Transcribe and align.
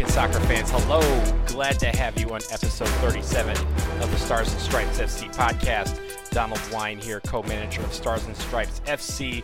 American 0.00 0.14
soccer 0.14 0.46
fans. 0.46 0.70
Hello. 0.70 1.44
Glad 1.46 1.78
to 1.80 1.88
have 1.88 2.18
you 2.18 2.30
on 2.30 2.40
episode 2.50 2.88
37 2.88 3.54
of 4.00 4.10
the 4.10 4.16
Stars 4.16 4.50
and 4.50 4.60
Stripes 4.62 4.98
FC 4.98 5.34
podcast. 5.34 6.00
Donald 6.30 6.60
Wine 6.72 6.98
here, 6.98 7.20
co 7.20 7.42
manager 7.42 7.82
of 7.82 7.92
Stars 7.92 8.24
and 8.24 8.34
Stripes 8.34 8.80
FC, 8.86 9.42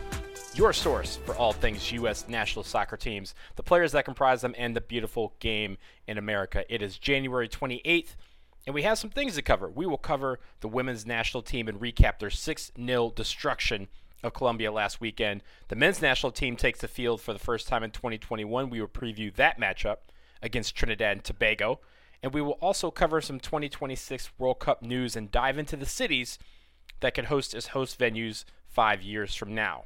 your 0.55 0.73
source 0.73 1.17
for 1.17 1.35
all 1.35 1.53
things 1.53 1.91
U.S. 1.91 2.27
national 2.27 2.63
soccer 2.63 2.97
teams, 2.97 3.35
the 3.55 3.61
players 3.61 3.91
that 3.91 4.05
comprise 4.05 4.41
them, 4.41 4.55
and 4.57 4.75
the 4.75 4.81
beautiful 4.81 5.35
game 5.39 5.77
in 6.07 6.17
America. 6.17 6.65
It 6.73 6.81
is 6.81 6.97
January 6.97 7.47
28th, 7.47 8.15
and 8.65 8.73
we 8.73 8.81
have 8.81 8.97
some 8.97 9.11
things 9.11 9.35
to 9.35 9.43
cover. 9.43 9.69
We 9.69 9.85
will 9.85 9.99
cover 9.99 10.39
the 10.61 10.67
women's 10.67 11.05
national 11.05 11.43
team 11.43 11.67
and 11.67 11.79
recap 11.79 12.17
their 12.17 12.31
6 12.31 12.71
0 12.83 13.13
destruction 13.15 13.89
of 14.23 14.33
Colombia 14.33 14.71
last 14.71 14.99
weekend. 15.01 15.43
The 15.67 15.75
men's 15.75 16.01
national 16.01 16.31
team 16.31 16.55
takes 16.55 16.79
the 16.79 16.87
field 16.87 17.21
for 17.21 17.31
the 17.31 17.39
first 17.39 17.67
time 17.67 17.83
in 17.83 17.91
2021. 17.91 18.71
We 18.71 18.81
will 18.81 18.87
preview 18.87 19.31
that 19.35 19.59
matchup 19.59 19.97
against 20.41 20.75
Trinidad 20.75 21.11
and 21.13 21.23
Tobago. 21.23 21.79
And 22.23 22.33
we 22.33 22.41
will 22.41 22.53
also 22.53 22.91
cover 22.91 23.21
some 23.21 23.39
2026 23.39 24.31
World 24.37 24.59
Cup 24.59 24.81
news 24.81 25.15
and 25.15 25.31
dive 25.31 25.57
into 25.57 25.75
the 25.75 25.85
cities 25.85 26.39
that 26.99 27.13
could 27.13 27.25
host 27.25 27.53
as 27.53 27.67
host 27.67 27.99
venues 27.99 28.43
five 28.67 29.01
years 29.01 29.35
from 29.35 29.53
now. 29.53 29.85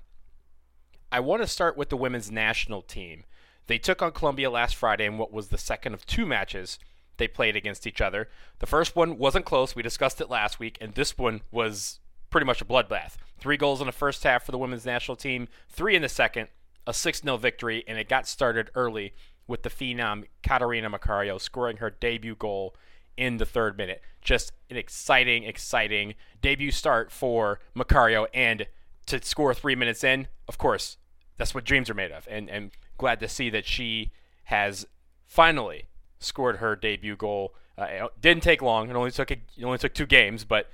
I 1.12 1.20
want 1.20 1.42
to 1.42 1.48
start 1.48 1.76
with 1.76 1.90
the 1.90 1.98
women's 1.98 2.32
national 2.32 2.82
team. 2.82 3.26
They 3.68 3.78
took 3.78 4.02
on 4.02 4.12
Colombia 4.12 4.50
last 4.50 4.76
Friday 4.76 5.06
in 5.06 5.18
what 5.18 5.34
was 5.34 5.50
the 5.50 5.58
second 5.58 5.94
of 5.94 6.06
two 6.06 6.26
matches 6.26 6.80
they 7.18 7.28
played 7.28 7.56
against 7.56 7.86
each 7.86 8.02
other. 8.02 8.30
The 8.60 8.66
first 8.66 8.96
one 8.96 9.18
wasn't 9.18 9.46
close. 9.46 9.76
We 9.76 9.84
discussed 9.84 10.22
it 10.22 10.30
last 10.30 10.60
week, 10.60 10.78
and 10.82 10.94
this 10.94 11.18
one 11.18 11.42
was 11.52 12.00
pretty 12.30 12.46
much 12.46 12.62
a 12.62 12.66
bloodbath. 12.66 13.18
Three 13.40 13.58
goals 13.58 13.82
in 13.82 13.88
the 13.88 13.92
first 13.92 14.24
half 14.24 14.46
for 14.46 14.52
the 14.52 14.58
women's 14.58 14.86
national 14.86 15.18
team, 15.18 15.48
three 15.70 15.96
in 15.96 16.02
the 16.02 16.10
second, 16.10 16.48
a 16.88 16.94
6 16.94 17.22
0 17.22 17.38
victory, 17.38 17.84
and 17.88 17.98
it 17.98 18.10
got 18.10 18.28
started 18.28 18.72
early 18.74 19.14
with 19.52 19.64
the 19.64 19.70
phenom 19.70 20.24
Catarina 20.42 20.90
Macario 20.90 21.40
scoring 21.40 21.78
her 21.78 21.92
debut 21.92 22.36
goal 22.36 22.74
in 23.18 23.38
the 23.38 23.46
third 23.46 23.78
minute. 23.78 24.02
Just 24.22 24.54
an 24.70 24.78
exciting, 24.78 25.44
exciting 25.44 26.16
debut 26.42 26.72
start 26.72 27.12
for 27.12 27.60
Macario, 27.76 28.28
and 28.34 28.66
to 29.08 29.22
score 29.22 29.54
three 29.54 29.76
minutes 29.76 30.04
in, 30.04 30.28
of 30.48 30.58
course, 30.58 30.98
that's 31.38 31.54
what 31.54 31.66
dreams 31.66 31.90
are 31.90 31.94
made 31.94 32.12
of. 32.12 32.28
And, 32.30 32.50
and 32.50 32.72
glad 32.98 33.20
to 33.20 33.28
see 33.28 33.50
that 33.50 33.66
she 33.66 34.12
has 34.46 34.88
finally 35.28 35.86
scored 36.20 36.58
her 36.58 36.76
debut 36.76 37.16
goal. 37.16 37.54
Uh, 37.78 37.84
it 37.84 38.22
didn't 38.22 38.44
take 38.44 38.62
long. 38.62 38.90
It 38.90 38.96
only 38.96 39.12
took 39.12 39.32
a, 39.32 39.38
it 39.58 39.64
only 39.64 39.78
took 39.78 39.94
two 39.94 40.06
games, 40.06 40.46
but 40.46 40.70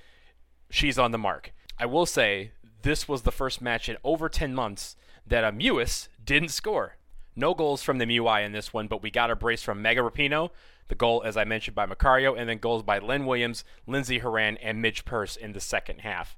she's 0.70 1.00
on 1.00 1.12
the 1.12 1.18
mark. 1.18 1.52
I 1.80 1.86
will 1.86 2.06
say 2.06 2.52
this 2.84 3.08
was 3.08 3.24
the 3.24 3.32
first 3.32 3.62
match 3.62 3.90
in 3.90 3.98
over 4.04 4.30
10 4.30 4.54
months 4.54 4.96
that 5.26 5.44
a 5.44 5.52
Mewis 5.52 6.10
didn't 6.24 6.50
score. 6.50 6.98
No 7.38 7.54
goals 7.54 7.84
from 7.84 8.00
the 8.00 8.06
MUI 8.06 8.44
in 8.44 8.52
this 8.52 8.74
one, 8.74 8.88
but 8.88 9.04
we 9.04 9.12
got 9.12 9.30
a 9.30 9.36
brace 9.36 9.62
from 9.62 9.82
Megan 9.82 10.04
Rapinoe, 10.04 10.50
the 10.88 10.96
goal, 10.96 11.22
as 11.24 11.38
I 11.38 11.44
mentioned, 11.44 11.76
by 11.76 11.86
Macario, 11.86 12.36
and 12.36 12.50
then 12.50 12.58
goals 12.58 12.82
by 12.82 12.98
Lynn 12.98 13.28
Williams, 13.28 13.64
Lindsey 13.86 14.20
Horan, 14.20 14.58
and 14.58 14.82
Midge 14.82 15.06
Purce 15.06 15.36
in 15.36 15.54
the 15.54 15.60
second 15.60 16.00
half. 16.00 16.36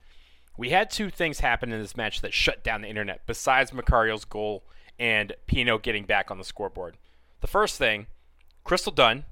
We 0.57 0.71
had 0.71 0.91
two 0.91 1.09
things 1.09 1.39
happen 1.39 1.71
in 1.71 1.81
this 1.81 1.95
match 1.95 2.19
that 2.19 2.33
shut 2.33 2.65
down 2.65 2.81
the 2.81 2.89
internet, 2.89 3.21
besides 3.25 3.71
Macario's 3.71 4.25
goal 4.25 4.65
and 4.99 5.31
Pinoe 5.47 5.81
getting 5.81 6.03
back 6.03 6.29
on 6.29 6.37
the 6.37 6.43
scoreboard. 6.43 6.97
The 7.39 7.47
first 7.47 7.77
thing, 7.77 8.07
Crystal 8.65 8.91
Dunn. 8.91 9.23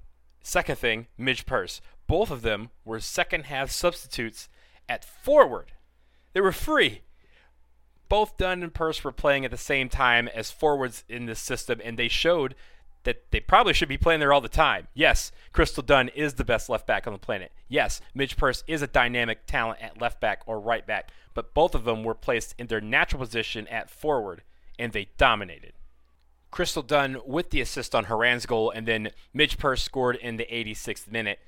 Second 0.42 0.78
thing, 0.78 1.08
Midge 1.18 1.46
Purce. 1.46 1.82
Both 2.08 2.32
of 2.32 2.44
them 2.44 2.70
were 2.86 3.02
second 3.02 3.48
half 3.48 3.70
substitutes 3.70 4.48
at 4.88 5.04
forward. 5.04 5.74
They 6.32 6.40
were 6.40 6.54
free. 6.54 7.02
Both 8.10 8.38
Dunn 8.38 8.64
and 8.64 8.74
Purce 8.74 9.04
were 9.04 9.12
playing 9.12 9.46
at 9.46 9.52
the 9.52 9.58
same 9.58 9.90
time 9.90 10.28
as 10.30 10.52
forwards 10.52 11.04
in 11.10 11.26
this 11.26 11.40
system, 11.40 11.82
and 11.84 11.98
they 11.98 12.08
showed 12.08 12.56
that 13.04 13.32
they 13.32 13.40
probably 13.40 13.74
should 13.74 13.90
be 13.90 13.98
playing 13.98 14.20
there 14.20 14.34
all 14.34 14.42
the 14.42 14.50
time. 14.50 14.88
Yes, 14.94 15.32
Crystal 15.54 15.84
Dunn 15.84 16.10
is 16.10 16.34
the 16.34 16.44
best 16.44 16.70
left 16.70 16.86
back 16.86 17.08
on 17.08 17.14
the 17.14 17.20
planet. 17.20 17.52
Yes, 17.70 18.02
Midge 18.14 18.36
Purce 18.36 18.64
is 18.68 18.82
a 18.82 18.88
dynamic 18.88 19.46
talent 19.46 19.82
at 19.82 20.02
left 20.02 20.20
back 20.20 20.42
or 20.46 20.60
right 20.60 20.86
back, 20.86 21.10
but 21.34 21.54
both 21.54 21.74
of 21.74 21.86
them 21.86 22.04
were 22.04 22.14
placed 22.14 22.56
in 22.58 22.68
their 22.68 22.82
natural 22.82 23.22
position 23.22 23.68
at 23.68 23.90
forward, 23.90 24.44
and 24.78 24.92
they 24.92 25.10
dominated. 25.18 25.74
Crystal 26.52 26.82
Dunn 26.82 27.18
with 27.26 27.50
the 27.50 27.62
assist 27.62 27.94
on 27.94 28.06
Horan's 28.06 28.46
goal, 28.46 28.72
and 28.72 28.88
then 28.88 29.12
Midge 29.34 29.58
Purce 29.58 29.84
scored 29.84 30.16
in 30.16 30.38
the 30.38 30.46
86th 30.46 31.10
minute. 31.12 31.40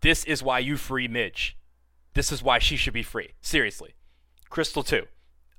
This 0.00 0.24
is 0.24 0.42
why 0.42 0.60
you 0.60 0.76
free 0.76 1.08
Midge. 1.08 1.56
This 2.14 2.32
is 2.32 2.42
why 2.42 2.58
she 2.58 2.76
should 2.76 2.94
be 2.94 3.02
free. 3.02 3.34
Seriously. 3.40 3.94
Crystal, 4.48 4.82
too. 4.82 5.06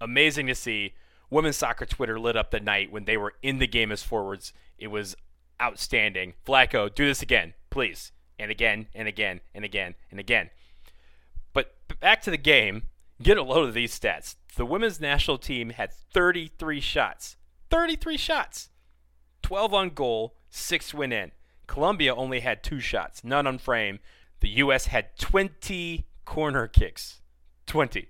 Amazing 0.02 0.48
to 0.48 0.56
see. 0.56 0.94
Women's 1.30 1.58
soccer 1.58 1.86
Twitter 1.86 2.20
lit 2.20 2.36
up 2.36 2.52
the 2.52 2.60
night 2.60 2.92
when 2.92 3.06
they 3.06 3.18
were 3.18 3.34
in 3.42 3.60
the 3.60 3.68
game 3.68 3.92
as 3.92 4.04
forwards. 4.04 4.54
It 4.78 4.88
was 4.88 5.16
outstanding. 5.62 6.34
Vlatko, 6.46 6.94
do 6.94 7.06
this 7.06 7.22
again, 7.22 7.54
please. 7.70 8.12
And 8.38 8.50
again, 8.50 8.88
and 8.96 9.08
again, 9.08 9.42
and 9.54 9.66
again, 9.66 9.96
and 10.10 10.20
again. 10.20 10.50
But 11.54 11.76
back 12.00 12.22
to 12.24 12.32
the 12.32 12.38
game. 12.38 12.84
Get 13.22 13.38
a 13.38 13.44
load 13.44 13.68
of 13.68 13.74
these 13.74 13.98
stats. 13.98 14.36
The 14.56 14.66
women's 14.66 15.02
national 15.02 15.38
team 15.40 15.72
had 15.72 15.92
33 15.92 16.80
shots. 16.80 17.36
33 17.70 18.16
shots. 18.18 18.70
12 19.42 19.74
on 19.74 19.90
goal, 19.90 20.36
6 20.50 20.94
went 20.94 21.14
in. 21.14 21.32
Colombia 21.68 22.16
only 22.16 22.40
had 22.40 22.64
2 22.64 22.80
shots, 22.80 23.24
none 23.24 23.46
on 23.46 23.58
frame. 23.58 24.00
The 24.40 24.50
U.S. 24.50 24.88
had 24.88 25.18
20 25.18 26.06
corner 26.26 26.68
kicks. 26.68 27.22
20. 27.68 28.08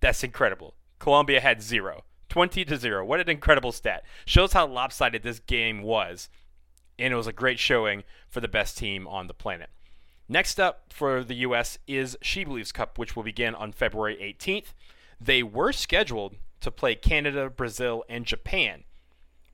That's 0.00 0.24
incredible. 0.24 0.74
Colombia 0.98 1.40
had 1.40 1.62
zero. 1.62 2.04
20 2.28 2.64
to 2.64 2.76
0. 2.76 3.04
What 3.04 3.20
an 3.20 3.28
incredible 3.28 3.72
stat. 3.72 4.04
Shows 4.24 4.52
how 4.52 4.66
lopsided 4.66 5.22
this 5.22 5.40
game 5.40 5.82
was. 5.82 6.28
And 6.98 7.12
it 7.12 7.16
was 7.16 7.26
a 7.26 7.32
great 7.32 7.58
showing 7.58 8.04
for 8.28 8.40
the 8.40 8.48
best 8.48 8.78
team 8.78 9.06
on 9.06 9.26
the 9.26 9.34
planet. 9.34 9.70
Next 10.28 10.60
up 10.60 10.92
for 10.92 11.24
the 11.24 11.34
U.S. 11.36 11.78
is 11.88 12.16
She 12.22 12.44
Believes 12.44 12.70
Cup, 12.70 12.98
which 12.98 13.16
will 13.16 13.24
begin 13.24 13.54
on 13.54 13.72
February 13.72 14.16
18th. 14.16 14.74
They 15.20 15.42
were 15.42 15.72
scheduled 15.72 16.36
to 16.60 16.70
play 16.70 16.94
Canada, 16.94 17.50
Brazil, 17.50 18.04
and 18.08 18.24
Japan. 18.24 18.84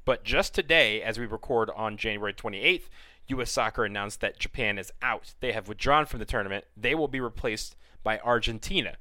But 0.04 0.22
just 0.22 0.54
today, 0.54 1.02
as 1.02 1.18
we 1.18 1.26
record 1.26 1.70
on 1.74 1.96
January 1.96 2.34
28th, 2.34 2.88
U.S. 3.28 3.50
Soccer 3.50 3.84
announced 3.84 4.20
that 4.20 4.38
Japan 4.38 4.78
is 4.78 4.92
out. 5.00 5.34
They 5.40 5.52
have 5.52 5.66
withdrawn 5.66 6.04
from 6.06 6.18
the 6.18 6.24
tournament. 6.26 6.66
They 6.76 6.94
will 6.94 7.08
be 7.08 7.20
replaced 7.20 7.74
by 8.04 8.18
Argentina, 8.18 8.96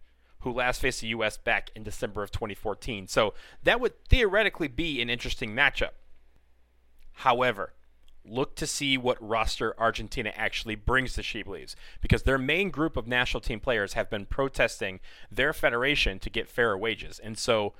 who 0.45 0.53
last 0.53 0.79
faced 0.79 1.01
the 1.01 1.07
U.S. 1.07 1.37
back 1.37 1.71
in 1.75 1.81
December 1.81 2.21
of 2.21 2.29
2014. 2.29 3.07
So 3.07 3.33
that 3.63 3.81
would 3.81 3.93
theoretically 4.07 4.67
be 4.67 5.01
an 5.01 5.09
interesting 5.09 5.55
matchup. 5.55 5.89
However, 7.13 7.73
look 8.23 8.55
to 8.57 8.67
see 8.67 8.95
what 8.95 9.17
roster 9.19 9.73
Argentina 9.79 10.31
actually 10.35 10.75
brings 10.75 11.13
to 11.13 11.23
She 11.23 11.43
because 11.99 12.23
their 12.23 12.37
main 12.37 12.69
group 12.69 12.95
of 12.95 13.07
national 13.07 13.41
team 13.41 13.59
players 13.59 13.93
have 13.93 14.07
been 14.07 14.27
protesting 14.27 14.99
their 15.31 15.51
federation 15.51 16.19
to 16.19 16.29
get 16.29 16.47
fairer 16.47 16.77
wages. 16.77 17.17
And 17.17 17.39
so 17.39 17.73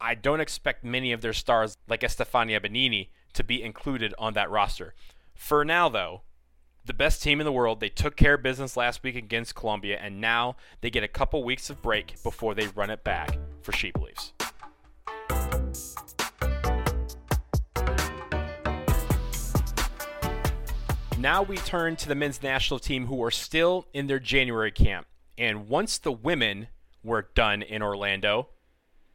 I 0.00 0.14
don't 0.14 0.40
expect 0.40 0.84
many 0.84 1.10
of 1.10 1.20
their 1.20 1.32
stars, 1.32 1.76
like 1.88 2.04
Estefania 2.04 2.60
Banini, 2.60 3.10
to 3.32 3.42
be 3.42 3.60
included 3.60 4.14
on 4.20 4.34
that 4.34 4.50
roster. 4.50 4.94
For 5.34 5.64
now, 5.64 5.88
though, 5.88 6.22
the 6.86 6.94
best 6.94 7.22
team 7.22 7.40
in 7.40 7.46
the 7.46 7.52
world, 7.52 7.80
they 7.80 7.88
took 7.88 8.14
care 8.14 8.34
of 8.34 8.42
business 8.42 8.76
last 8.76 9.02
week 9.02 9.16
against 9.16 9.54
Colombia, 9.54 9.98
and 10.00 10.20
now 10.20 10.56
they 10.82 10.90
get 10.90 11.02
a 11.02 11.08
couple 11.08 11.42
weeks 11.42 11.70
of 11.70 11.80
break 11.80 12.22
before 12.22 12.54
they 12.54 12.66
run 12.68 12.90
it 12.90 13.02
back 13.02 13.38
for 13.62 13.72
She 13.72 13.90
Believes. 13.90 14.32
Now 21.18 21.42
we 21.42 21.56
turn 21.56 21.96
to 21.96 22.08
the 22.08 22.14
men's 22.14 22.42
national 22.42 22.80
team 22.80 23.06
who 23.06 23.22
are 23.24 23.30
still 23.30 23.86
in 23.94 24.06
their 24.08 24.18
January 24.18 24.70
camp. 24.70 25.06
And 25.38 25.68
once 25.68 25.96
the 25.96 26.12
women 26.12 26.68
were 27.02 27.30
done 27.34 27.62
in 27.62 27.82
Orlando, 27.82 28.50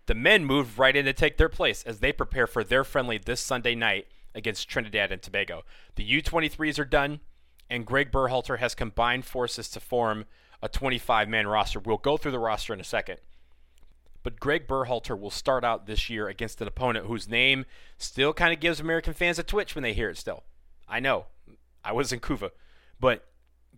the 0.07 0.15
men 0.15 0.43
moved 0.43 0.79
right 0.79 0.95
in 0.95 1.05
to 1.05 1.13
take 1.13 1.37
their 1.37 1.49
place 1.49 1.83
as 1.83 1.99
they 1.99 2.11
prepare 2.11 2.47
for 2.47 2.63
their 2.63 2.83
friendly 2.83 3.19
this 3.19 3.41
Sunday 3.41 3.75
night 3.75 4.07
against 4.33 4.67
Trinidad 4.67 5.11
and 5.11 5.21
Tobago. 5.21 5.63
The 5.95 6.21
U23s 6.21 6.79
are 6.79 6.85
done, 6.85 7.19
and 7.69 7.85
Greg 7.85 8.11
Berhalter 8.11 8.59
has 8.59 8.75
combined 8.75 9.25
forces 9.25 9.69
to 9.69 9.79
form 9.79 10.25
a 10.61 10.69
25 10.69 11.29
man 11.29 11.47
roster. 11.47 11.79
We'll 11.79 11.97
go 11.97 12.17
through 12.17 12.31
the 12.31 12.39
roster 12.39 12.73
in 12.73 12.79
a 12.79 12.85
second. 12.85 13.19
But 14.23 14.39
Greg 14.39 14.67
Berhalter 14.67 15.17
will 15.17 15.31
start 15.31 15.63
out 15.63 15.85
this 15.85 16.09
year 16.09 16.27
against 16.27 16.61
an 16.61 16.67
opponent 16.67 17.05
whose 17.05 17.29
name 17.29 17.65
still 17.97 18.33
kind 18.33 18.53
of 18.53 18.59
gives 18.59 18.79
American 18.79 19.13
fans 19.13 19.39
a 19.39 19.43
twitch 19.43 19.75
when 19.75 19.83
they 19.83 19.93
hear 19.93 20.09
it 20.09 20.17
still. 20.17 20.43
I 20.87 20.99
know. 20.99 21.27
I 21.83 21.93
was 21.93 22.11
in 22.11 22.19
Couva. 22.19 22.51
But 22.99 23.25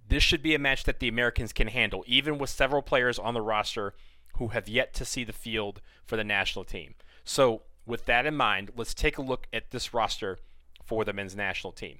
this 0.07 0.23
should 0.23 0.41
be 0.41 0.55
a 0.55 0.59
match 0.59 0.83
that 0.85 0.99
the 0.99 1.07
Americans 1.07 1.53
can 1.53 1.67
handle, 1.67 2.03
even 2.07 2.37
with 2.37 2.49
several 2.49 2.81
players 2.81 3.19
on 3.19 3.33
the 3.33 3.41
roster 3.41 3.94
who 4.37 4.49
have 4.49 4.67
yet 4.67 4.94
to 4.95 5.05
see 5.05 5.23
the 5.23 5.33
field 5.33 5.81
for 6.03 6.17
the 6.17 6.23
national 6.23 6.65
team. 6.65 6.95
So 7.23 7.61
with 7.85 8.05
that 8.05 8.25
in 8.25 8.35
mind, 8.35 8.71
let's 8.75 8.94
take 8.94 9.17
a 9.17 9.21
look 9.21 9.47
at 9.53 9.71
this 9.71 9.94
roster 9.94 10.39
for 10.83 11.05
the 11.05 11.13
men's 11.13 11.35
national 11.35 11.71
team. 11.71 11.99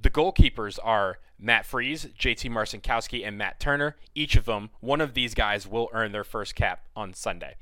The 0.00 0.10
goalkeepers 0.10 0.78
are 0.82 1.18
Matt 1.38 1.66
Freese, 1.66 2.06
JT 2.18 2.50
Marcinkowski, 2.50 3.26
and 3.26 3.36
Matt 3.36 3.58
Turner. 3.60 3.96
Each 4.14 4.36
of 4.36 4.44
them, 4.44 4.70
one 4.80 5.00
of 5.00 5.14
these 5.14 5.34
guys 5.34 5.66
will 5.66 5.88
earn 5.92 6.12
their 6.12 6.24
first 6.24 6.54
cap 6.54 6.84
on 6.94 7.14
Sunday. 7.14 7.56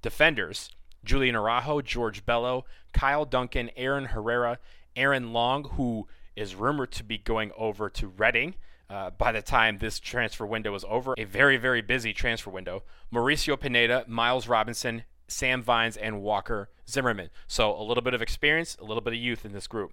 Defenders, 0.00 0.70
Julian 1.04 1.36
Araujo, 1.36 1.80
George 1.80 2.24
Bello, 2.24 2.64
Kyle 2.92 3.24
Duncan, 3.24 3.70
Aaron 3.76 4.06
Herrera, 4.06 4.58
Aaron 4.96 5.32
Long, 5.32 5.64
who 5.64 6.06
is 6.36 6.54
rumored 6.54 6.92
to 6.92 7.04
be 7.04 7.18
going 7.18 7.52
over 7.56 7.88
to 7.90 8.08
Reading. 8.08 8.54
Uh, 8.90 9.08
by 9.10 9.32
the 9.32 9.40
time 9.40 9.78
this 9.78 9.98
transfer 9.98 10.44
window 10.44 10.74
is 10.74 10.84
over, 10.86 11.14
a 11.16 11.24
very, 11.24 11.56
very 11.56 11.80
busy 11.80 12.12
transfer 12.12 12.50
window. 12.50 12.82
Mauricio 13.12 13.58
Pineda, 13.58 14.04
Miles 14.06 14.46
Robinson, 14.46 15.04
Sam 15.28 15.62
Vines, 15.62 15.96
and 15.96 16.20
Walker 16.20 16.68
Zimmerman. 16.86 17.30
So 17.46 17.74
a 17.74 17.82
little 17.82 18.02
bit 18.02 18.12
of 18.12 18.20
experience, 18.20 18.76
a 18.78 18.84
little 18.84 19.00
bit 19.00 19.14
of 19.14 19.18
youth 19.18 19.46
in 19.46 19.52
this 19.52 19.66
group. 19.66 19.92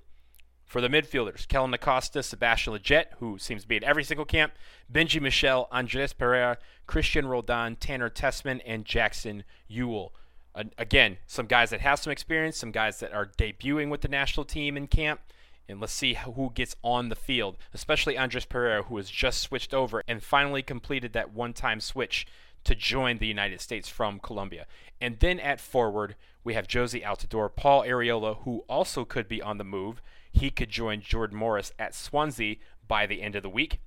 For 0.69 0.81
the 0.81 0.87
midfielders, 0.87 1.47
Kellyn 1.47 1.73
Acosta, 1.73 2.21
Sebastian 2.21 2.73
Lletget, 2.73 3.05
who 3.17 3.39
seems 3.39 3.63
to 3.63 3.67
be 3.67 3.77
at 3.77 3.83
every 3.83 4.03
single 4.03 4.23
camp, 4.23 4.53
Benji 4.93 5.19
Michel, 5.19 5.67
Andres 5.71 6.13
Perea, 6.13 6.59
Christian 6.85 7.25
Roldan, 7.25 7.75
Tanner 7.77 8.07
Tessmann, 8.07 8.61
and 8.67 8.85
Jackson 8.85 9.45
Yueill. 9.67 10.11
Uh, 10.53 10.65
again, 10.77 11.17
some 11.25 11.47
guys 11.47 11.71
that 11.71 11.81
have 11.81 11.97
some 11.97 12.11
experience, 12.11 12.55
some 12.55 12.69
guys 12.69 12.99
that 12.99 13.11
are 13.11 13.25
debuting 13.25 13.89
with 13.89 14.01
the 14.01 14.07
national 14.07 14.45
team 14.45 14.77
in 14.77 14.85
camp, 14.85 15.21
and 15.67 15.79
let's 15.79 15.91
see 15.91 16.13
who 16.13 16.51
gets 16.53 16.75
on 16.83 17.09
the 17.09 17.15
field, 17.15 17.57
especially 17.73 18.15
Andres 18.15 18.45
Perea, 18.45 18.83
who 18.83 18.97
has 18.97 19.09
just 19.09 19.39
switched 19.39 19.73
over 19.73 20.03
and 20.07 20.21
finally 20.21 20.61
completed 20.61 21.13
that 21.13 21.33
one 21.33 21.53
time 21.53 21.79
switch 21.79 22.27
to 22.63 22.75
join 22.75 23.17
the 23.17 23.27
United 23.27 23.61
States 23.61 23.87
from 23.89 24.19
Colombia. 24.19 24.65
And 25.01 25.19
then 25.19 25.39
at 25.39 25.59
forward, 25.59 26.15
we 26.43 26.53
have 26.53 26.67
Jozy 26.67 27.03
Altidore, 27.03 27.55
Paul 27.55 27.83
Arriola, 27.83 28.43
who 28.43 28.63
also 28.69 29.05
could 29.05 29.27
be 29.27 29.41
on 29.41 29.57
the 29.57 29.63
move, 29.63 30.01
he 30.31 30.49
could 30.49 30.69
join 30.69 31.01
Jordan 31.01 31.37
Morris 31.37 31.71
at 31.79 31.95
Swansea 31.95 32.57
by 32.87 33.05
the 33.05 33.21
end 33.21 33.35
of 33.35 33.43
the 33.43 33.49
week. 33.49 33.79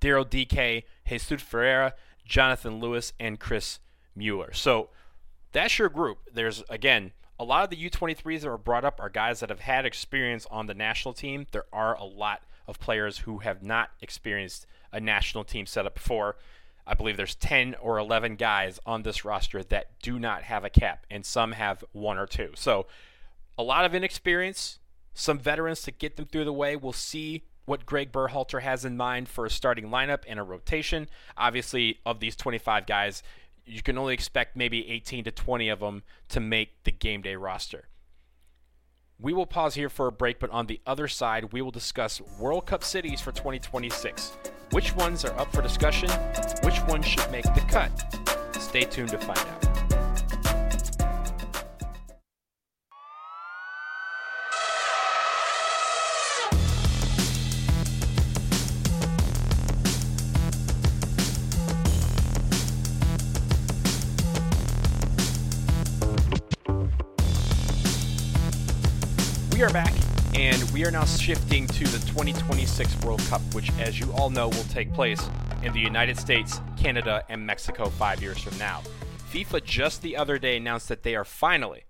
Daryl 0.00 0.28
Dike, 0.28 0.84
Jesus 1.08 1.42
Ferreira, 1.42 1.94
Jonathan 2.24 2.80
Lewis, 2.80 3.12
and 3.18 3.40
Chris 3.40 3.78
Mueller. 4.14 4.52
So 4.52 4.90
that's 5.52 5.78
your 5.78 5.88
group. 5.88 6.18
There's, 6.32 6.62
again, 6.68 7.12
a 7.38 7.44
lot 7.44 7.64
of 7.64 7.70
the 7.70 7.90
U23s 7.90 8.40
that 8.40 8.50
were 8.50 8.58
brought 8.58 8.84
up 8.84 9.00
are 9.00 9.08
guys 9.08 9.40
that 9.40 9.50
have 9.50 9.60
had 9.60 9.86
experience 9.86 10.46
on 10.50 10.66
the 10.66 10.74
national 10.74 11.14
team. 11.14 11.46
There 11.52 11.66
are 11.72 11.94
a 11.94 12.04
lot 12.04 12.42
of 12.66 12.80
players 12.80 13.18
who 13.18 13.38
have 13.38 13.62
not 13.62 13.90
experienced 14.00 14.66
a 14.92 15.00
national 15.00 15.44
team 15.44 15.66
setup 15.66 15.94
before. 15.94 16.36
I 16.86 16.94
believe 16.94 17.16
there's 17.16 17.34
10 17.34 17.74
or 17.80 17.98
11 17.98 18.36
guys 18.36 18.78
on 18.86 19.02
this 19.02 19.24
roster 19.24 19.62
that 19.64 20.00
do 20.02 20.18
not 20.18 20.44
have 20.44 20.64
a 20.64 20.70
cap, 20.70 21.04
and 21.10 21.26
some 21.26 21.52
have 21.52 21.84
one 21.92 22.16
or 22.16 22.26
two. 22.26 22.52
So 22.54 22.86
a 23.58 23.62
lot 23.62 23.84
of 23.84 23.94
inexperience, 23.94 24.78
some 25.14 25.38
veterans 25.38 25.82
to 25.82 25.90
get 25.90 26.16
them 26.16 26.26
through 26.26 26.44
the 26.44 26.52
way. 26.52 26.76
We'll 26.76 26.92
see 26.92 27.44
what 27.64 27.86
Greg 27.86 28.12
Berhalter 28.12 28.62
has 28.62 28.84
in 28.84 28.96
mind 28.96 29.28
for 29.28 29.44
a 29.44 29.50
starting 29.50 29.88
lineup 29.88 30.22
and 30.28 30.38
a 30.38 30.44
rotation. 30.44 31.08
Obviously, 31.36 31.98
of 32.06 32.20
these 32.20 32.36
25 32.36 32.86
guys, 32.86 33.22
you 33.64 33.82
can 33.82 33.98
only 33.98 34.14
expect 34.14 34.56
maybe 34.56 34.88
18 34.88 35.24
to 35.24 35.32
20 35.32 35.68
of 35.68 35.80
them 35.80 36.04
to 36.28 36.38
make 36.38 36.84
the 36.84 36.92
game 36.92 37.22
day 37.22 37.34
roster. 37.34 37.88
We 39.18 39.32
will 39.32 39.46
pause 39.46 39.74
here 39.74 39.88
for 39.88 40.06
a 40.06 40.12
break, 40.12 40.38
but 40.38 40.50
on 40.50 40.66
the 40.66 40.80
other 40.86 41.08
side, 41.08 41.52
we 41.52 41.62
will 41.62 41.70
discuss 41.70 42.20
World 42.38 42.66
Cup 42.66 42.84
cities 42.84 43.20
for 43.20 43.32
2026. 43.32 44.36
Which 44.72 44.94
ones 44.94 45.24
are 45.24 45.38
up 45.38 45.52
for 45.52 45.62
discussion? 45.62 46.10
Which 46.62 46.82
ones 46.82 47.06
should 47.06 47.30
make 47.30 47.44
the 47.44 47.64
cut? 47.68 47.90
Stay 48.60 48.84
tuned 48.84 49.10
to 49.10 49.18
find 49.18 49.38
out. 49.38 49.62
We 69.54 69.62
are 69.62 69.70
back, 69.70 69.94
and 70.36 70.62
we 70.70 70.84
are 70.84 70.90
now 70.90 71.04
shifting 71.06 71.66
to 71.66 71.84
the 71.84 71.98
2026 72.08 73.00
World 73.00 73.20
Cup, 73.22 73.40
which, 73.54 73.72
as 73.78 73.98
you 73.98 74.12
all 74.12 74.28
know, 74.28 74.48
will 74.48 74.64
take 74.64 74.92
place 74.92 75.30
in 75.62 75.72
the 75.72 75.80
United 75.80 76.18
States, 76.18 76.60
Canada, 76.76 77.24
and 77.30 77.46
Mexico 77.46 77.86
five 77.86 78.20
years 78.20 78.38
from 78.42 78.58
now. 78.58 78.82
FIFA 79.32 79.64
just 79.64 80.02
the 80.02 80.14
other 80.14 80.38
day 80.38 80.58
announced 80.58 80.88
that 80.90 81.04
they 81.04 81.16
are 81.16 81.24
finally, 81.24 81.84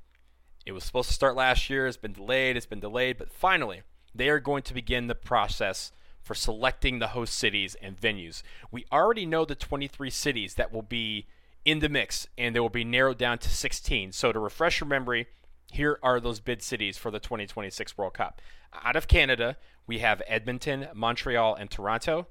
it 0.65 0.71
was 0.71 0.85
supposed 0.85 1.09
to 1.09 1.15
start 1.15 1.35
last 1.35 1.69
year, 1.69 1.89
it's 1.89 1.97
been 1.97 2.13
delayed, 2.13 2.57
it's 2.57 2.67
been 2.67 2.79
delayed, 2.79 3.19
but 3.19 3.33
finally, 3.33 3.83
they 4.15 4.29
are 4.29 4.39
going 4.39 4.63
to 4.63 4.75
begin 4.75 5.09
the 5.09 5.17
process 5.17 5.91
for 6.23 6.37
selecting 6.37 7.01
the 7.01 7.09
host 7.09 7.35
cities 7.35 7.75
and 7.83 8.01
venues. 8.01 8.45
We 8.71 8.87
already 8.93 9.27
know 9.27 9.45
the 9.45 9.57
23 9.57 10.09
cities 10.09 10.55
that 10.55 10.73
will 10.73 10.83
be 10.83 11.27
in 11.65 11.81
the 11.81 11.89
mix, 11.89 12.29
and 12.39 12.55
they 12.55 12.61
will 12.61 12.69
be 12.69 12.85
narrowed 12.85 13.19
down 13.19 13.39
to 13.39 13.49
16. 13.49 14.13
So, 14.13 14.31
to 14.31 14.39
refresh 14.39 14.81
your 14.81 14.89
memory, 14.89 15.27
here 15.73 15.99
are 16.03 16.21
those 16.21 16.41
bid 16.41 16.63
cities 16.63 16.97
for 16.97 17.11
the 17.11 17.21
2026 17.21 17.99
World 17.99 18.15
Cup. 18.15 18.41
Out 18.85 18.97
of 18.97 19.09
Canada, 19.09 19.57
we 19.87 19.99
have 19.99 20.23
Edmonton, 20.27 20.89
Montreal, 20.95 21.55
and 21.55 21.71
Toronto. 21.71 22.27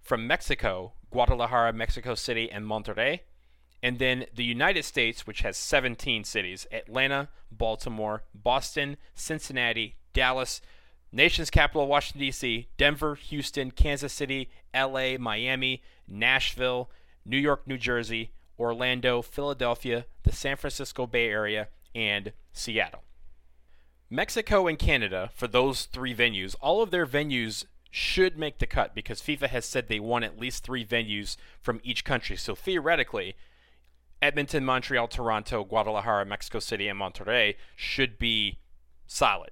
From 0.00 0.26
Mexico, 0.26 0.92
Guadalajara, 1.10 1.72
Mexico 1.72 2.14
City, 2.14 2.50
and 2.50 2.64
Monterrey. 2.64 3.20
And 3.82 3.98
then 3.98 4.26
the 4.34 4.44
United 4.44 4.84
States, 4.84 5.26
which 5.26 5.42
has 5.42 5.56
17 5.56 6.24
cities 6.24 6.66
Atlanta, 6.72 7.28
Baltimore, 7.50 8.22
Boston, 8.34 8.96
Cincinnati, 9.14 9.96
Dallas, 10.12 10.60
nation's 11.12 11.50
capital, 11.50 11.86
Washington, 11.86 12.20
D.C., 12.20 12.68
Denver, 12.76 13.14
Houston, 13.16 13.70
Kansas 13.70 14.12
City, 14.12 14.50
L.A., 14.72 15.18
Miami, 15.18 15.82
Nashville, 16.08 16.90
New 17.24 17.38
York, 17.38 17.66
New 17.66 17.78
Jersey, 17.78 18.30
Orlando, 18.58 19.22
Philadelphia, 19.22 20.06
the 20.22 20.32
San 20.32 20.56
Francisco 20.56 21.06
Bay 21.06 21.28
Area, 21.28 21.68
and 21.94 22.32
Seattle. 22.56 23.02
Mexico 24.08 24.66
and 24.66 24.78
Canada, 24.78 25.30
for 25.34 25.48
those 25.48 25.84
three 25.84 26.14
venues, 26.14 26.54
all 26.60 26.82
of 26.82 26.90
their 26.90 27.06
venues 27.06 27.64
should 27.90 28.38
make 28.38 28.58
the 28.58 28.66
cut 28.66 28.94
because 28.94 29.20
FIFA 29.20 29.48
has 29.48 29.64
said 29.64 29.88
they 29.88 29.98
want 29.98 30.24
at 30.24 30.38
least 30.38 30.62
three 30.62 30.84
venues 30.84 31.36
from 31.60 31.80
each 31.82 32.04
country. 32.04 32.36
So 32.36 32.54
theoretically, 32.54 33.34
Edmonton, 34.22 34.64
Montreal, 34.64 35.08
Toronto, 35.08 35.64
Guadalajara, 35.64 36.24
Mexico 36.24 36.58
City, 36.58 36.88
and 36.88 37.00
Monterrey 37.00 37.56
should 37.74 38.18
be 38.18 38.58
solid. 39.06 39.50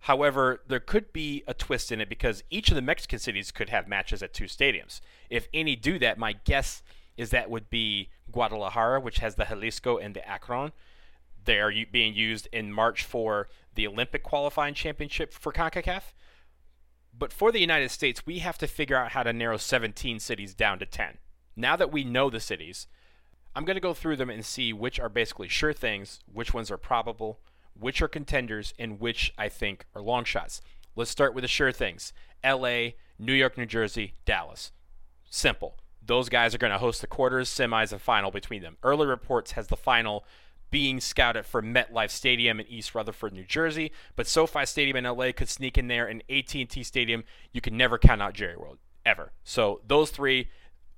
However, 0.00 0.62
there 0.66 0.80
could 0.80 1.12
be 1.12 1.42
a 1.46 1.54
twist 1.54 1.90
in 1.92 2.00
it 2.00 2.08
because 2.08 2.44
each 2.50 2.68
of 2.68 2.74
the 2.74 2.82
Mexican 2.82 3.18
cities 3.18 3.50
could 3.50 3.68
have 3.68 3.88
matches 3.88 4.22
at 4.22 4.32
two 4.32 4.44
stadiums. 4.44 5.00
If 5.28 5.48
any 5.52 5.76
do 5.76 5.98
that, 5.98 6.18
my 6.18 6.34
guess 6.44 6.82
is 7.16 7.30
that 7.30 7.50
would 7.50 7.68
be 7.68 8.10
Guadalajara, 8.30 9.00
which 9.00 9.18
has 9.18 9.34
the 9.34 9.44
Jalisco 9.46 9.98
and 9.98 10.14
the 10.14 10.26
Akron, 10.26 10.72
they 11.48 11.60
are 11.60 11.72
being 11.90 12.12
used 12.12 12.46
in 12.52 12.70
March 12.70 13.02
for 13.02 13.48
the 13.74 13.86
Olympic 13.86 14.22
qualifying 14.22 14.74
championship 14.74 15.32
for 15.32 15.50
CONCACAF. 15.50 16.12
But 17.18 17.32
for 17.32 17.50
the 17.50 17.58
United 17.58 17.90
States, 17.90 18.26
we 18.26 18.40
have 18.40 18.58
to 18.58 18.66
figure 18.66 18.98
out 18.98 19.12
how 19.12 19.22
to 19.22 19.32
narrow 19.32 19.56
17 19.56 20.20
cities 20.20 20.52
down 20.52 20.78
to 20.78 20.84
10. 20.84 21.16
Now 21.56 21.74
that 21.76 21.90
we 21.90 22.04
know 22.04 22.28
the 22.28 22.38
cities, 22.38 22.86
I'm 23.56 23.64
going 23.64 23.76
to 23.76 23.80
go 23.80 23.94
through 23.94 24.16
them 24.16 24.28
and 24.28 24.44
see 24.44 24.74
which 24.74 25.00
are 25.00 25.08
basically 25.08 25.48
sure 25.48 25.72
things, 25.72 26.20
which 26.30 26.52
ones 26.52 26.70
are 26.70 26.76
probable, 26.76 27.40
which 27.72 28.02
are 28.02 28.08
contenders, 28.08 28.74
and 28.78 29.00
which 29.00 29.32
I 29.38 29.48
think 29.48 29.86
are 29.94 30.02
long 30.02 30.24
shots. 30.24 30.60
Let's 30.96 31.10
start 31.10 31.34
with 31.34 31.42
the 31.42 31.48
sure 31.48 31.72
things 31.72 32.12
LA, 32.44 32.90
New 33.18 33.32
York, 33.32 33.56
New 33.56 33.64
Jersey, 33.64 34.16
Dallas. 34.26 34.70
Simple. 35.30 35.78
Those 36.04 36.28
guys 36.28 36.54
are 36.54 36.58
going 36.58 36.72
to 36.72 36.78
host 36.78 37.00
the 37.00 37.06
quarters, 37.06 37.48
semis, 37.48 37.90
and 37.90 38.02
final 38.02 38.30
between 38.30 38.60
them. 38.60 38.76
Early 38.82 39.06
reports 39.06 39.52
has 39.52 39.68
the 39.68 39.76
final 39.76 40.26
being 40.70 41.00
scouted 41.00 41.46
for 41.46 41.62
MetLife 41.62 42.10
Stadium 42.10 42.60
in 42.60 42.66
East 42.66 42.94
Rutherford, 42.94 43.32
New 43.32 43.44
Jersey, 43.44 43.92
but 44.16 44.26
SoFi 44.26 44.66
Stadium 44.66 44.96
in 44.96 45.04
LA 45.04 45.32
could 45.32 45.48
sneak 45.48 45.78
in 45.78 45.88
there, 45.88 46.06
and 46.06 46.22
AT&T 46.28 46.82
Stadium, 46.82 47.24
you 47.52 47.60
can 47.60 47.76
never 47.76 47.98
count 47.98 48.22
out 48.22 48.34
Jerry 48.34 48.56
World 48.56 48.78
ever. 49.06 49.32
So 49.44 49.80
those 49.86 50.10
three 50.10 50.50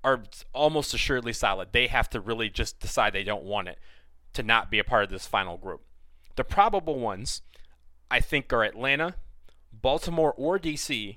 are 0.03 0.25
almost 0.53 0.95
assuredly 0.95 1.33
solid. 1.33 1.69
They 1.73 1.87
have 1.87 2.11
to 2.11 2.21
really 2.21 2.49
just 2.51 2.81
decide 2.81 3.13
they 3.13 3.23
don't 3.23 3.45
want 3.45 3.69
it 3.69 3.79
to 4.33 4.43
not 4.43 4.71
be 4.71 4.79
a 4.79 4.85
part 4.85 5.05
of 5.05 5.11
this 5.11 5.27
final 5.27 5.57
group. 5.57 5.83
The 6.37 6.45
probable 6.45 6.99
ones, 6.99 7.43
I 8.11 8.21
think, 8.21 8.53
are 8.53 8.65
Atlanta, 8.65 9.15
Baltimore 9.73 10.33
or 10.37 10.59
DC, 10.59 11.17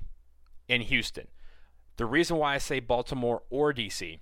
and 0.68 0.82
Houston. 0.82 1.28
The 1.96 2.06
reason 2.06 2.36
why 2.36 2.54
I 2.54 2.58
say 2.58 2.80
Baltimore 2.80 3.42
or 3.50 3.72
DC, 3.72 4.18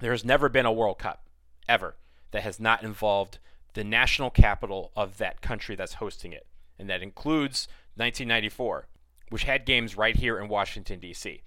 there 0.00 0.12
has 0.12 0.24
never 0.24 0.48
been 0.48 0.66
a 0.66 0.72
World 0.72 0.98
Cup, 0.98 1.26
ever 1.68 1.96
that 2.30 2.42
has 2.42 2.60
not 2.60 2.82
involved 2.82 3.38
the 3.74 3.84
national 3.84 4.30
capital 4.30 4.92
of 4.96 5.18
that 5.18 5.40
country 5.40 5.76
that's 5.76 5.94
hosting 5.94 6.32
it. 6.32 6.46
And 6.78 6.88
that 6.88 7.02
includes 7.02 7.68
1994, 7.96 8.86
which 9.28 9.44
had 9.44 9.66
games 9.66 9.96
right 9.96 10.16
here 10.16 10.38
in 10.38 10.48
Washington, 10.48 10.98
D.C. 10.98 11.42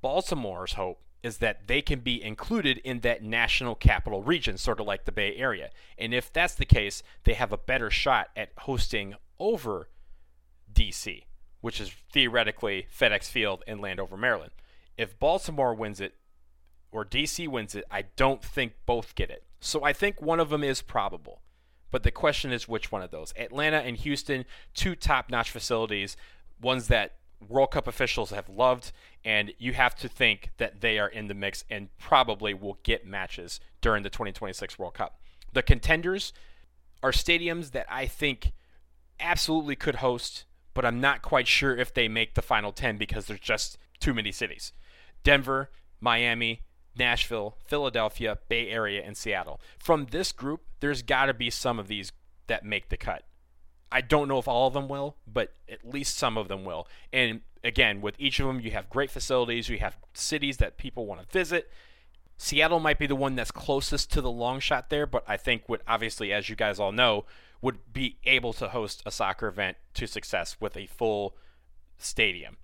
Baltimore's 0.00 0.74
hope 0.74 1.02
is 1.22 1.38
that 1.38 1.66
they 1.66 1.82
can 1.82 2.00
be 2.00 2.22
included 2.22 2.78
in 2.78 3.00
that 3.00 3.22
national 3.22 3.74
capital 3.74 4.22
region, 4.22 4.56
sort 4.56 4.78
of 4.78 4.86
like 4.86 5.04
the 5.04 5.12
Bay 5.12 5.34
Area. 5.36 5.70
And 5.98 6.14
if 6.14 6.32
that's 6.32 6.54
the 6.54 6.64
case, 6.64 7.02
they 7.24 7.34
have 7.34 7.52
a 7.52 7.58
better 7.58 7.90
shot 7.90 8.28
at 8.36 8.50
hosting 8.58 9.16
over 9.40 9.88
DC, 10.72 11.24
which 11.60 11.80
is 11.80 11.90
theoretically 12.12 12.86
FedEx 12.96 13.24
Field 13.24 13.64
in 13.66 13.80
Landover, 13.80 14.16
Maryland. 14.16 14.52
If 14.96 15.18
Baltimore 15.18 15.74
wins 15.74 16.00
it 16.00 16.14
or 16.92 17.04
DC 17.04 17.48
wins 17.48 17.74
it, 17.74 17.84
I 17.90 18.04
don't 18.14 18.42
think 18.42 18.74
both 18.86 19.14
get 19.16 19.30
it. 19.30 19.42
So 19.66 19.82
I 19.82 19.92
think 19.92 20.22
one 20.22 20.38
of 20.38 20.48
them 20.48 20.62
is 20.62 20.80
probable. 20.80 21.42
But 21.90 22.02
the 22.02 22.10
question 22.10 22.52
is 22.52 22.68
which 22.68 22.92
one 22.92 23.02
of 23.02 23.10
those? 23.10 23.32
Atlanta 23.36 23.78
and 23.78 23.96
Houston, 23.96 24.44
two 24.74 24.94
top 24.94 25.30
notch 25.30 25.50
facilities, 25.50 26.16
ones 26.60 26.88
that 26.88 27.16
World 27.48 27.72
Cup 27.72 27.86
officials 27.86 28.30
have 28.30 28.48
loved, 28.48 28.92
and 29.24 29.52
you 29.58 29.72
have 29.72 29.94
to 29.96 30.08
think 30.08 30.50
that 30.58 30.80
they 30.80 30.98
are 30.98 31.08
in 31.08 31.28
the 31.28 31.34
mix 31.34 31.64
and 31.68 31.88
probably 31.98 32.54
will 32.54 32.78
get 32.82 33.06
matches 33.06 33.60
during 33.80 34.02
the 34.02 34.10
2026 34.10 34.78
World 34.78 34.94
Cup. 34.94 35.20
The 35.52 35.62
contenders 35.62 36.32
are 37.02 37.12
stadiums 37.12 37.72
that 37.72 37.86
I 37.90 38.06
think 38.06 38.52
absolutely 39.20 39.76
could 39.76 39.96
host, 39.96 40.44
but 40.74 40.84
I'm 40.84 41.00
not 41.00 41.22
quite 41.22 41.48
sure 41.48 41.76
if 41.76 41.92
they 41.92 42.08
make 42.08 42.34
the 42.34 42.42
final 42.42 42.72
10 42.72 42.96
because 42.96 43.26
there's 43.26 43.40
just 43.40 43.78
too 44.00 44.14
many 44.14 44.32
cities. 44.32 44.72
Denver, 45.24 45.70
Miami, 46.00 46.62
Nashville, 46.98 47.56
Philadelphia, 47.64 48.38
Bay 48.48 48.68
Area, 48.68 49.02
and 49.04 49.16
Seattle. 49.16 49.60
From 49.78 50.06
this 50.10 50.32
group, 50.32 50.62
there's 50.80 51.02
got 51.02 51.26
to 51.26 51.34
be 51.34 51.50
some 51.50 51.78
of 51.78 51.88
these 51.88 52.12
that 52.46 52.64
make 52.64 52.88
the 52.88 52.96
cut. 52.96 53.24
I 53.90 54.00
don't 54.00 54.28
know 54.28 54.38
if 54.38 54.48
all 54.48 54.66
of 54.66 54.74
them 54.74 54.88
will, 54.88 55.16
but 55.26 55.54
at 55.68 55.88
least 55.88 56.16
some 56.16 56.36
of 56.36 56.48
them 56.48 56.64
will. 56.64 56.88
And 57.12 57.42
again, 57.62 58.00
with 58.00 58.16
each 58.18 58.40
of 58.40 58.46
them, 58.46 58.60
you 58.60 58.72
have 58.72 58.90
great 58.90 59.10
facilities, 59.10 59.68
you 59.68 59.78
have 59.78 59.96
cities 60.14 60.56
that 60.58 60.76
people 60.76 61.06
want 61.06 61.20
to 61.20 61.26
visit. 61.26 61.70
Seattle 62.36 62.80
might 62.80 62.98
be 62.98 63.06
the 63.06 63.16
one 63.16 63.34
that's 63.34 63.50
closest 63.50 64.12
to 64.12 64.20
the 64.20 64.30
long 64.30 64.60
shot 64.60 64.90
there, 64.90 65.06
but 65.06 65.24
I 65.26 65.36
think 65.36 65.68
would 65.68 65.82
obviously, 65.86 66.32
as 66.32 66.48
you 66.48 66.56
guys 66.56 66.78
all 66.78 66.92
know, 66.92 67.24
would 67.62 67.92
be 67.92 68.18
able 68.24 68.52
to 68.54 68.68
host 68.68 69.02
a 69.06 69.10
soccer 69.10 69.48
event 69.48 69.78
to 69.94 70.06
success 70.06 70.56
with 70.60 70.76
a 70.76 70.86
full 70.86 71.36
stadium. 71.96 72.58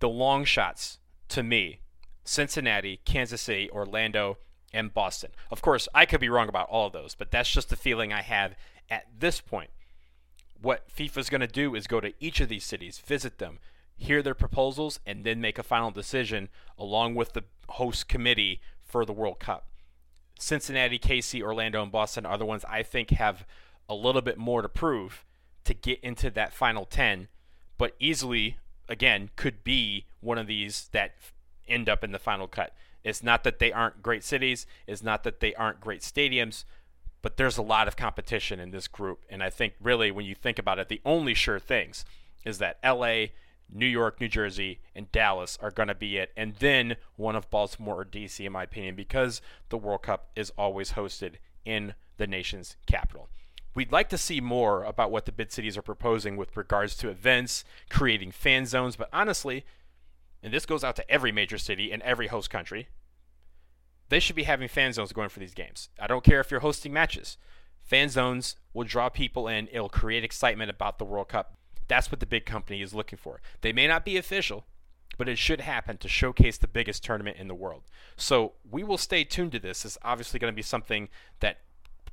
The 0.00 0.08
long 0.08 0.44
shots, 0.44 0.98
to 1.28 1.42
me, 1.42 1.80
Cincinnati, 2.28 3.00
Kansas 3.06 3.40
City, 3.40 3.70
Orlando, 3.70 4.36
and 4.72 4.92
Boston. 4.92 5.30
Of 5.50 5.62
course, 5.62 5.88
I 5.94 6.04
could 6.04 6.20
be 6.20 6.28
wrong 6.28 6.48
about 6.48 6.68
all 6.68 6.86
of 6.86 6.92
those, 6.92 7.14
but 7.14 7.30
that's 7.30 7.50
just 7.50 7.70
the 7.70 7.76
feeling 7.76 8.12
I 8.12 8.20
have 8.20 8.54
at 8.90 9.06
this 9.18 9.40
point. 9.40 9.70
What 10.60 10.88
FIFA 10.94 11.16
is 11.18 11.30
going 11.30 11.40
to 11.40 11.46
do 11.46 11.74
is 11.74 11.86
go 11.86 12.00
to 12.00 12.12
each 12.20 12.40
of 12.40 12.50
these 12.50 12.64
cities, 12.64 12.98
visit 12.98 13.38
them, 13.38 13.60
hear 13.96 14.22
their 14.22 14.34
proposals, 14.34 15.00
and 15.06 15.24
then 15.24 15.40
make 15.40 15.58
a 15.58 15.62
final 15.62 15.90
decision 15.90 16.50
along 16.76 17.14
with 17.14 17.32
the 17.32 17.44
host 17.70 18.08
committee 18.08 18.60
for 18.84 19.06
the 19.06 19.12
World 19.14 19.40
Cup. 19.40 19.66
Cincinnati, 20.38 20.98
KC, 20.98 21.40
Orlando, 21.40 21.82
and 21.82 21.90
Boston 21.90 22.26
are 22.26 22.36
the 22.36 22.44
ones 22.44 22.64
I 22.68 22.82
think 22.82 23.10
have 23.10 23.46
a 23.88 23.94
little 23.94 24.22
bit 24.22 24.36
more 24.36 24.60
to 24.60 24.68
prove 24.68 25.24
to 25.64 25.72
get 25.72 25.98
into 26.00 26.30
that 26.30 26.52
final 26.52 26.84
10, 26.84 27.28
but 27.78 27.94
easily, 27.98 28.58
again, 28.86 29.30
could 29.34 29.64
be 29.64 30.04
one 30.20 30.36
of 30.36 30.46
these 30.46 30.88
that 30.92 31.14
end 31.68 31.88
up 31.88 32.04
in 32.04 32.12
the 32.12 32.18
final 32.18 32.46
cut. 32.46 32.74
It's 33.04 33.22
not 33.22 33.44
that 33.44 33.58
they 33.58 33.72
aren't 33.72 34.02
great 34.02 34.24
cities, 34.24 34.66
it's 34.86 35.02
not 35.02 35.22
that 35.24 35.40
they 35.40 35.54
aren't 35.54 35.80
great 35.80 36.02
stadiums, 36.02 36.64
but 37.22 37.36
there's 37.36 37.58
a 37.58 37.62
lot 37.62 37.88
of 37.88 37.96
competition 37.96 38.60
in 38.60 38.70
this 38.70 38.88
group. 38.88 39.24
And 39.28 39.42
I 39.42 39.50
think, 39.50 39.74
really, 39.80 40.10
when 40.10 40.26
you 40.26 40.34
think 40.34 40.58
about 40.58 40.78
it, 40.78 40.88
the 40.88 41.00
only 41.04 41.34
sure 41.34 41.58
things 41.58 42.04
is 42.44 42.58
that 42.58 42.78
LA, 42.84 43.26
New 43.70 43.86
York, 43.86 44.20
New 44.20 44.28
Jersey, 44.28 44.80
and 44.94 45.10
Dallas 45.12 45.58
are 45.60 45.70
going 45.70 45.88
to 45.88 45.94
be 45.94 46.16
it. 46.16 46.32
And 46.36 46.54
then 46.56 46.96
one 47.16 47.36
of 47.36 47.50
Baltimore 47.50 48.00
or 48.00 48.04
DC, 48.04 48.44
in 48.44 48.52
my 48.52 48.62
opinion, 48.64 48.94
because 48.94 49.40
the 49.68 49.76
World 49.76 50.02
Cup 50.02 50.30
is 50.36 50.52
always 50.56 50.92
hosted 50.92 51.34
in 51.64 51.94
the 52.16 52.26
nation's 52.26 52.76
capital. 52.86 53.28
We'd 53.74 53.92
like 53.92 54.08
to 54.08 54.18
see 54.18 54.40
more 54.40 54.82
about 54.84 55.10
what 55.10 55.26
the 55.26 55.32
bid 55.32 55.52
cities 55.52 55.76
are 55.76 55.82
proposing 55.82 56.36
with 56.36 56.56
regards 56.56 56.96
to 56.96 57.10
events, 57.10 57.64
creating 57.90 58.32
fan 58.32 58.66
zones, 58.66 58.96
but 58.96 59.08
honestly, 59.12 59.64
and 60.42 60.52
this 60.52 60.66
goes 60.66 60.84
out 60.84 60.96
to 60.96 61.10
every 61.10 61.32
major 61.32 61.58
city 61.58 61.90
and 61.92 62.02
every 62.02 62.28
host 62.28 62.50
country, 62.50 62.88
they 64.08 64.20
should 64.20 64.36
be 64.36 64.44
having 64.44 64.68
fan 64.68 64.92
zones 64.92 65.12
going 65.12 65.28
for 65.28 65.40
these 65.40 65.54
games. 65.54 65.88
I 65.98 66.06
don't 66.06 66.24
care 66.24 66.40
if 66.40 66.50
you're 66.50 66.60
hosting 66.60 66.92
matches. 66.92 67.36
Fan 67.82 68.08
zones 68.08 68.56
will 68.72 68.84
draw 68.84 69.08
people 69.08 69.48
in, 69.48 69.68
it'll 69.72 69.88
create 69.88 70.24
excitement 70.24 70.70
about 70.70 70.98
the 70.98 71.04
World 71.04 71.28
Cup. 71.28 71.56
That's 71.88 72.10
what 72.10 72.20
the 72.20 72.26
big 72.26 72.44
company 72.44 72.82
is 72.82 72.94
looking 72.94 73.18
for. 73.18 73.40
They 73.62 73.72
may 73.72 73.86
not 73.86 74.04
be 74.04 74.16
official, 74.16 74.66
but 75.16 75.28
it 75.28 75.38
should 75.38 75.62
happen 75.62 75.96
to 75.98 76.08
showcase 76.08 76.58
the 76.58 76.68
biggest 76.68 77.02
tournament 77.02 77.38
in 77.38 77.48
the 77.48 77.54
world. 77.54 77.84
So 78.16 78.52
we 78.70 78.84
will 78.84 78.98
stay 78.98 79.24
tuned 79.24 79.52
to 79.52 79.58
this. 79.58 79.84
It's 79.84 79.98
obviously 80.02 80.38
going 80.38 80.52
to 80.52 80.56
be 80.56 80.62
something 80.62 81.08
that 81.40 81.58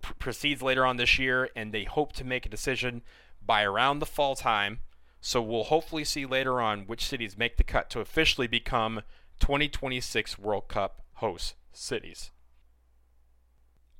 pr- 0.02 0.14
proceeds 0.14 0.62
later 0.62 0.86
on 0.86 0.98
this 0.98 1.20
year, 1.20 1.50
and 1.56 1.74
they 1.74 1.84
hope 1.84 2.14
to 2.14 2.24
make 2.24 2.46
a 2.46 2.50
decision 2.50 3.02
by 3.46 3.64
around 3.64 4.00
the 4.00 4.06
fall 4.06 4.36
time. 4.36 4.80
So 5.28 5.42
we'll 5.42 5.64
hopefully 5.64 6.04
see 6.04 6.28
later 6.28 6.62
on 6.62 6.82
which 6.82 7.04
cities 7.04 7.36
make 7.36 7.58
the 7.58 7.64
cut 7.64 7.90
to 7.90 8.00
officially 8.00 8.46
become 8.46 9.02
2026 9.40 10.38
World 10.38 10.68
Cup 10.68 11.02
host 11.14 11.56
cities. 11.74 12.30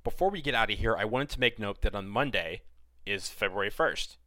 Before 0.04 0.30
we 0.30 0.40
get 0.40 0.54
out 0.54 0.70
of 0.70 0.78
here, 0.78 0.96
I 0.96 1.06
wanted 1.06 1.30
to 1.30 1.40
make 1.40 1.58
note 1.58 1.82
that 1.82 1.96
on 1.96 2.08
Monday 2.08 2.62
is 3.08 3.30
February 3.30 3.72
1st 3.72 4.18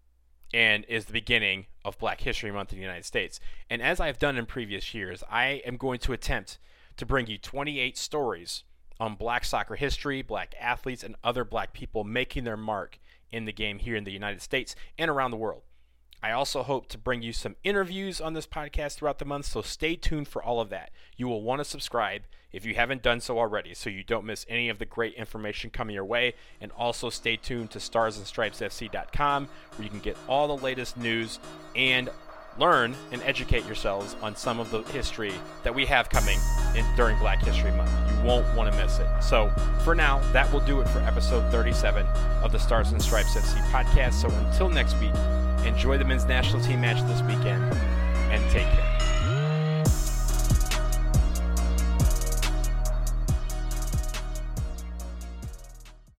and 0.52 0.84
is 0.86 1.04
the 1.04 1.12
beginning 1.12 1.66
of 1.84 2.00
Black 2.00 2.22
History 2.22 2.50
Month 2.50 2.72
in 2.72 2.78
the 2.78 2.84
United 2.84 3.04
States. 3.04 3.38
And 3.70 3.80
as 3.80 4.00
I've 4.00 4.18
done 4.18 4.36
in 4.36 4.44
previous 4.44 4.92
years, 4.92 5.22
I 5.30 5.62
am 5.64 5.76
going 5.76 6.00
to 6.00 6.12
attempt 6.12 6.58
to 6.96 7.06
bring 7.06 7.28
you 7.28 7.38
28 7.38 7.96
stories 7.96 8.64
on 8.98 9.14
black 9.14 9.44
soccer 9.44 9.76
history, 9.76 10.20
black 10.20 10.52
athletes, 10.60 11.04
and 11.04 11.14
other 11.22 11.44
black 11.44 11.72
people 11.72 12.02
making 12.02 12.42
their 12.42 12.56
mark 12.56 12.98
in 13.30 13.44
the 13.44 13.52
game 13.52 13.78
here 13.78 13.94
in 13.94 14.02
the 14.02 14.10
United 14.10 14.42
States 14.42 14.74
and 14.98 15.08
around 15.08 15.30
the 15.30 15.36
world. 15.36 15.62
I 16.22 16.32
also 16.32 16.64
hope 16.64 16.88
to 16.88 16.98
bring 16.98 17.22
you 17.22 17.32
some 17.32 17.54
interviews 17.62 18.20
on 18.20 18.34
this 18.34 18.46
podcast 18.46 18.96
throughout 18.96 19.18
the 19.18 19.24
month, 19.24 19.46
so 19.46 19.62
stay 19.62 19.94
tuned 19.94 20.26
for 20.26 20.42
all 20.42 20.60
of 20.60 20.68
that. 20.70 20.90
You 21.16 21.28
will 21.28 21.42
want 21.42 21.60
to 21.60 21.64
subscribe 21.64 22.22
if 22.52 22.64
you 22.64 22.74
haven't 22.74 23.02
done 23.02 23.20
so 23.20 23.38
already 23.38 23.74
so 23.74 23.90
you 23.90 24.02
don't 24.02 24.24
miss 24.24 24.44
any 24.48 24.68
of 24.68 24.78
the 24.78 24.84
great 24.84 25.14
information 25.14 25.70
coming 25.70 25.94
your 25.94 26.04
way. 26.04 26.34
And 26.60 26.72
also 26.72 27.08
stay 27.10 27.36
tuned 27.36 27.70
to 27.72 27.78
starsandstripesfc.com 27.78 29.48
where 29.76 29.84
you 29.84 29.90
can 29.90 30.00
get 30.00 30.16
all 30.28 30.48
the 30.48 30.62
latest 30.62 30.96
news 30.96 31.38
and 31.76 32.10
learn 32.58 32.96
and 33.12 33.22
educate 33.22 33.64
yourselves 33.66 34.16
on 34.20 34.34
some 34.34 34.58
of 34.58 34.70
the 34.72 34.82
history 34.84 35.32
that 35.62 35.72
we 35.72 35.86
have 35.86 36.08
coming 36.08 36.38
in 36.74 36.84
during 36.96 37.16
Black 37.18 37.40
History 37.44 37.70
Month. 37.70 37.90
You 38.10 38.26
won't 38.26 38.56
want 38.56 38.72
to 38.72 38.76
miss 38.76 38.98
it. 38.98 39.06
So, 39.22 39.50
for 39.84 39.94
now, 39.94 40.18
that 40.32 40.52
will 40.52 40.60
do 40.60 40.80
it 40.80 40.88
for 40.88 40.98
episode 41.00 41.48
37 41.52 42.04
of 42.42 42.50
the 42.50 42.58
Stars 42.58 42.90
and 42.90 43.00
Stripes 43.00 43.36
FC 43.36 43.64
podcast. 43.70 44.14
So, 44.14 44.28
until 44.28 44.68
next 44.68 44.98
week, 44.98 45.14
enjoy 45.64 45.98
the 45.98 46.04
men's 46.04 46.24
national 46.24 46.62
team 46.62 46.80
match 46.80 47.00
this 47.08 47.22
weekend 47.22 47.62
and 48.32 48.42
take 48.50 48.66
care. 48.66 48.87